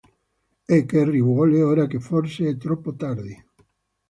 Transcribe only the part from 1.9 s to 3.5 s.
forse è troppo tardi.